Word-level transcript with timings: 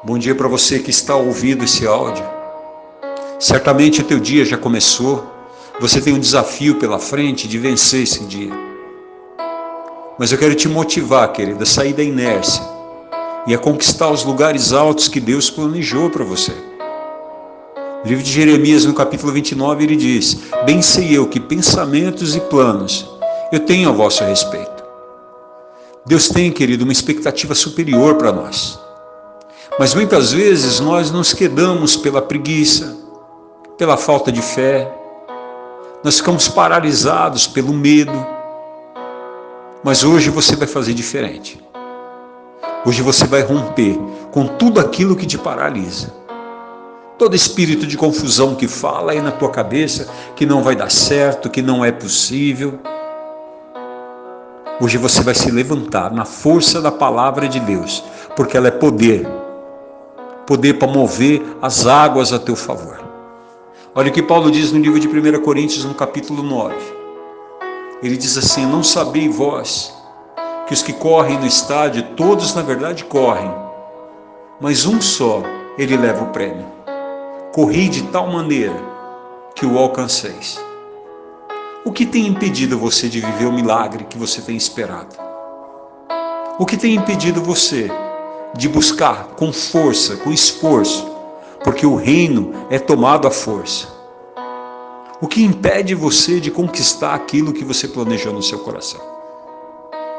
Bom 0.00 0.16
dia 0.16 0.32
para 0.32 0.46
você 0.46 0.78
que 0.78 0.90
está 0.90 1.16
ouvindo 1.16 1.64
esse 1.64 1.84
áudio. 1.84 2.24
Certamente 3.40 4.00
o 4.00 4.04
teu 4.04 4.20
dia 4.20 4.44
já 4.44 4.56
começou. 4.56 5.26
Você 5.80 6.00
tem 6.00 6.14
um 6.14 6.20
desafio 6.20 6.76
pela 6.76 7.00
frente 7.00 7.48
de 7.48 7.58
vencer 7.58 8.04
esse 8.04 8.24
dia. 8.24 8.52
Mas 10.16 10.30
eu 10.30 10.38
quero 10.38 10.54
te 10.54 10.68
motivar, 10.68 11.32
querida, 11.32 11.64
a 11.64 11.66
sair 11.66 11.92
da 11.94 12.02
inércia 12.04 12.62
e 13.44 13.52
a 13.52 13.58
conquistar 13.58 14.08
os 14.08 14.24
lugares 14.24 14.72
altos 14.72 15.08
que 15.08 15.18
Deus 15.18 15.50
planejou 15.50 16.08
para 16.10 16.24
você. 16.24 16.52
No 18.04 18.08
livro 18.08 18.22
de 18.22 18.30
Jeremias, 18.30 18.84
no 18.84 18.94
capítulo 18.94 19.32
29, 19.32 19.82
ele 19.82 19.96
diz: 19.96 20.42
Bem 20.64 20.80
sei 20.80 21.16
eu 21.18 21.26
que 21.26 21.40
pensamentos 21.40 22.36
e 22.36 22.40
planos 22.40 23.04
eu 23.50 23.58
tenho 23.58 23.88
a 23.88 23.92
vosso 23.92 24.22
respeito. 24.22 24.84
Deus 26.06 26.28
tem, 26.28 26.52
querido, 26.52 26.84
uma 26.84 26.92
expectativa 26.92 27.52
superior 27.52 28.14
para 28.14 28.30
nós. 28.30 28.78
Mas 29.78 29.94
muitas 29.94 30.32
vezes 30.32 30.80
nós 30.80 31.12
nos 31.12 31.32
quedamos 31.32 31.96
pela 31.96 32.20
preguiça, 32.20 32.98
pela 33.76 33.96
falta 33.96 34.32
de 34.32 34.42
fé, 34.42 34.92
nós 36.02 36.16
ficamos 36.16 36.48
paralisados 36.48 37.46
pelo 37.46 37.72
medo. 37.72 38.26
Mas 39.84 40.02
hoje 40.02 40.30
você 40.30 40.56
vai 40.56 40.66
fazer 40.66 40.94
diferente. 40.94 41.62
Hoje 42.84 43.02
você 43.02 43.24
vai 43.24 43.42
romper 43.42 43.96
com 44.32 44.48
tudo 44.48 44.80
aquilo 44.80 45.14
que 45.14 45.26
te 45.26 45.38
paralisa. 45.38 46.12
Todo 47.16 47.36
espírito 47.36 47.86
de 47.86 47.96
confusão 47.96 48.56
que 48.56 48.66
fala 48.66 49.12
aí 49.12 49.22
na 49.22 49.30
tua 49.30 49.50
cabeça 49.50 50.08
que 50.34 50.44
não 50.44 50.60
vai 50.60 50.74
dar 50.74 50.90
certo, 50.90 51.48
que 51.48 51.62
não 51.62 51.84
é 51.84 51.92
possível. 51.92 52.80
Hoje 54.80 54.98
você 54.98 55.22
vai 55.22 55.36
se 55.36 55.52
levantar 55.52 56.12
na 56.12 56.24
força 56.24 56.80
da 56.80 56.90
palavra 56.90 57.48
de 57.48 57.60
Deus, 57.60 58.02
porque 58.34 58.56
ela 58.56 58.68
é 58.68 58.72
poder 58.72 59.37
poder 60.48 60.78
para 60.78 60.88
mover 60.88 61.42
as 61.60 61.86
águas 61.86 62.32
a 62.32 62.38
teu 62.38 62.56
favor. 62.56 62.98
Olha 63.94 64.08
o 64.08 64.12
que 64.12 64.22
Paulo 64.22 64.50
diz 64.50 64.72
no 64.72 64.78
livro 64.78 64.98
de 64.98 65.06
1 65.06 65.42
Coríntios, 65.42 65.84
no 65.84 65.92
capítulo 65.92 66.42
9. 66.42 66.74
Ele 68.02 68.16
diz 68.16 68.38
assim: 68.38 68.64
Não 68.64 68.82
sabei 68.82 69.28
vós 69.28 69.94
que 70.66 70.72
os 70.72 70.82
que 70.82 70.94
correm 70.94 71.38
no 71.38 71.46
estádio, 71.46 72.14
todos 72.16 72.54
na 72.54 72.62
verdade 72.62 73.04
correm, 73.04 73.54
mas 74.58 74.86
um 74.86 75.02
só 75.02 75.42
ele 75.76 75.98
leva 75.98 76.24
o 76.24 76.28
prêmio. 76.28 76.64
Corri 77.52 77.86
de 77.90 78.04
tal 78.04 78.28
maneira 78.28 78.76
que 79.54 79.66
o 79.66 79.78
alcanceis. 79.78 80.58
O 81.84 81.92
que 81.92 82.06
tem 82.06 82.26
impedido 82.26 82.78
você 82.78 83.06
de 83.06 83.20
viver 83.20 83.44
o 83.44 83.52
milagre 83.52 84.04
que 84.04 84.16
você 84.16 84.40
tem 84.40 84.56
esperado? 84.56 85.14
O 86.58 86.64
que 86.64 86.78
tem 86.78 86.94
impedido 86.94 87.42
você 87.42 87.90
de 88.54 88.68
buscar 88.68 89.28
com 89.36 89.52
força, 89.52 90.16
com 90.16 90.32
esforço, 90.32 91.06
porque 91.62 91.86
o 91.86 91.96
reino 91.96 92.52
é 92.70 92.78
tomado 92.78 93.26
à 93.26 93.30
força. 93.30 93.88
O 95.20 95.26
que 95.26 95.42
impede 95.42 95.94
você 95.94 96.38
de 96.38 96.50
conquistar 96.50 97.14
aquilo 97.14 97.52
que 97.52 97.64
você 97.64 97.88
planejou 97.88 98.32
no 98.32 98.42
seu 98.42 98.60
coração? 98.60 99.00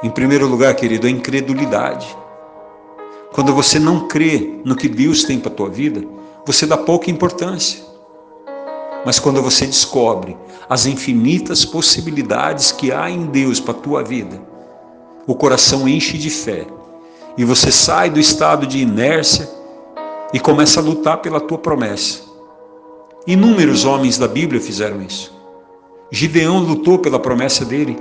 Em 0.03 0.09
primeiro 0.09 0.47
lugar, 0.47 0.75
querido, 0.75 1.08
a 1.08 1.09
incredulidade. 1.09 2.16
Quando 3.31 3.53
você 3.53 3.80
não 3.80 4.08
crê 4.08 4.59
no 4.66 4.75
que 4.75 4.89
Deus 4.89 5.23
tem 5.23 5.39
para 5.39 5.52
a 5.52 5.55
tua 5.55 5.69
vida, 5.69 6.03
você 6.45 6.66
dá 6.66 6.77
pouca 6.77 7.09
importância. 7.09 7.83
Mas 9.05 9.19
quando 9.19 9.41
você 9.41 9.66
descobre 9.66 10.38
as 10.69 10.86
infinitas 10.86 11.64
possibilidades 11.64 12.71
que 12.71 12.91
há 12.91 13.09
em 13.09 13.27
Deus 13.27 13.59
para 13.59 13.71
a 13.71 13.81
tua 13.81 14.03
vida, 14.03 14.41
o 15.25 15.36
coração 15.36 15.88
enche 15.88 16.17
de 16.17 16.30
fé 16.30 16.66
e 17.39 17.45
você 17.45 17.71
sai 17.71 18.09
do 18.09 18.19
estado 18.19 18.67
de 18.67 18.79
inércia 18.79 19.49
e 20.33 20.39
começa 20.41 20.81
a 20.81 20.83
lutar 20.83 21.19
pela 21.19 21.39
tua 21.39 21.57
promessa. 21.57 22.19
Inúmeros 23.25 23.86
homens 23.86 24.17
da 24.17 24.27
Bíblia 24.27 24.59
fizeram 24.59 25.02
isso. 25.02 25.33
Gideão 26.11 26.59
lutou 26.59 26.99
pela 26.99 27.17
promessa 27.17 27.64
dele, 27.64 27.97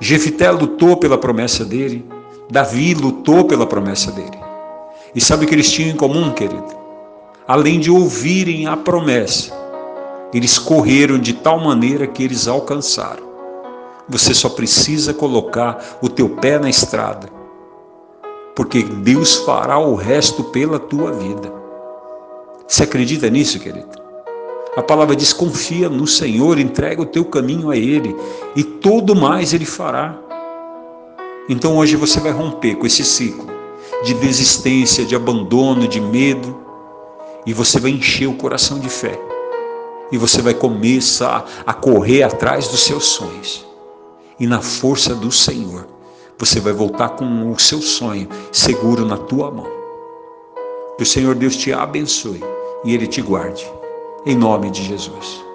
Jefité 0.00 0.50
lutou 0.50 0.96
pela 0.96 1.18
promessa 1.18 1.66
dele, 1.66 2.02
Davi 2.50 2.94
lutou 2.94 3.44
pela 3.44 3.66
promessa 3.66 4.10
dele. 4.10 4.38
E 5.14 5.20
sabe 5.20 5.44
o 5.44 5.48
que 5.48 5.54
eles 5.54 5.70
tinham 5.70 5.90
em 5.90 5.96
comum, 5.96 6.32
querido? 6.32 6.74
Além 7.46 7.78
de 7.78 7.90
ouvirem 7.90 8.68
a 8.68 8.74
promessa, 8.74 9.52
eles 10.32 10.58
correram 10.58 11.18
de 11.18 11.34
tal 11.34 11.60
maneira 11.60 12.06
que 12.06 12.22
eles 12.22 12.48
alcançaram. 12.48 13.28
Você 14.08 14.32
só 14.32 14.48
precisa 14.48 15.12
colocar 15.12 15.98
o 16.00 16.08
teu 16.08 16.30
pé 16.30 16.58
na 16.58 16.70
estrada 16.70 17.36
porque 18.58 18.82
Deus 18.82 19.36
fará 19.36 19.78
o 19.78 19.94
resto 19.94 20.42
pela 20.42 20.80
tua 20.80 21.12
vida. 21.12 21.52
Você 22.66 22.82
acredita 22.82 23.30
nisso, 23.30 23.60
querido? 23.60 23.86
A 24.76 24.82
palavra 24.82 25.14
diz: 25.14 25.32
confia 25.32 25.88
no 25.88 26.08
Senhor, 26.08 26.58
entrega 26.58 27.00
o 27.00 27.06
teu 27.06 27.24
caminho 27.24 27.70
a 27.70 27.76
Ele 27.76 28.16
e 28.56 28.64
tudo 28.64 29.14
mais 29.14 29.54
Ele 29.54 29.64
fará. 29.64 30.18
Então 31.48 31.76
hoje 31.76 31.94
você 31.94 32.18
vai 32.18 32.32
romper 32.32 32.74
com 32.74 32.84
esse 32.84 33.04
ciclo 33.04 33.46
de 34.02 34.12
desistência, 34.14 35.04
de 35.04 35.14
abandono, 35.14 35.86
de 35.86 36.00
medo 36.00 36.58
e 37.46 37.52
você 37.52 37.78
vai 37.78 37.92
encher 37.92 38.26
o 38.26 38.34
coração 38.34 38.80
de 38.80 38.88
fé 38.88 39.16
e 40.10 40.18
você 40.18 40.42
vai 40.42 40.52
começar 40.52 41.46
a 41.64 41.72
correr 41.72 42.24
atrás 42.24 42.66
dos 42.66 42.80
seus 42.80 43.04
sonhos 43.04 43.64
e 44.40 44.48
na 44.48 44.60
força 44.60 45.14
do 45.14 45.30
Senhor 45.30 45.97
você 46.38 46.60
vai 46.60 46.72
voltar 46.72 47.10
com 47.10 47.50
o 47.50 47.58
seu 47.58 47.80
sonho 47.80 48.28
seguro 48.52 49.04
na 49.04 49.16
tua 49.16 49.50
mão. 49.50 49.66
Que 50.96 51.02
o 51.02 51.06
Senhor 51.06 51.34
Deus 51.34 51.56
te 51.56 51.72
abençoe 51.72 52.42
e 52.84 52.94
Ele 52.94 53.06
te 53.06 53.20
guarde. 53.20 53.66
Em 54.24 54.36
nome 54.36 54.70
de 54.70 54.84
Jesus. 54.84 55.47